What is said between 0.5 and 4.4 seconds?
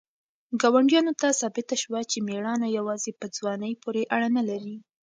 ګاونډیانو ته ثابته شوه چې مېړانه یوازې په ځوانۍ پورې اړه